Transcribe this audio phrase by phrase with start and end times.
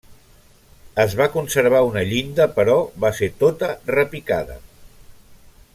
[1.03, 4.57] Es va conservar una llinda però va ser tota repicada.